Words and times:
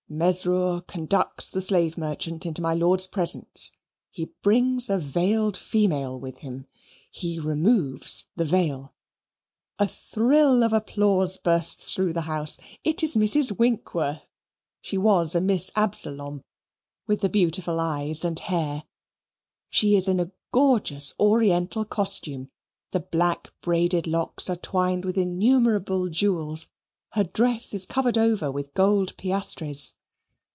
Mesrour 0.13 0.81
conducts 0.81 1.49
the 1.49 1.61
slave 1.61 1.97
merchant 1.97 2.45
into 2.45 2.61
my 2.61 2.73
lord's 2.73 3.07
presence; 3.07 3.71
he 4.09 4.25
brings 4.43 4.89
a 4.89 4.99
veiled 4.99 5.55
female 5.55 6.19
with 6.19 6.39
him. 6.39 6.67
He 7.09 7.39
removes 7.39 8.27
the 8.35 8.43
veil. 8.43 8.93
A 9.79 9.87
thrill 9.87 10.63
of 10.65 10.73
applause 10.73 11.37
bursts 11.37 11.93
through 11.95 12.11
the 12.11 12.23
house. 12.23 12.57
It 12.83 13.01
is 13.03 13.15
Mrs. 13.15 13.57
Winkworth 13.57 14.25
(she 14.81 14.97
was 14.97 15.33
a 15.33 15.39
Miss 15.39 15.71
Absolom) 15.77 16.43
with 17.07 17.21
the 17.21 17.29
beautiful 17.29 17.79
eyes 17.79 18.25
and 18.25 18.37
hair. 18.37 18.83
She 19.69 19.95
is 19.95 20.09
in 20.09 20.19
a 20.19 20.33
gorgeous 20.51 21.13
oriental 21.21 21.85
costume; 21.85 22.49
the 22.91 22.99
black 22.99 23.53
braided 23.61 24.07
locks 24.07 24.49
are 24.49 24.57
twined 24.57 25.05
with 25.05 25.17
innumerable 25.17 26.09
jewels; 26.09 26.67
her 27.11 27.23
dress 27.23 27.73
is 27.73 27.85
covered 27.85 28.17
over 28.17 28.51
with 28.51 28.73
gold 28.73 29.15
piastres. 29.15 29.93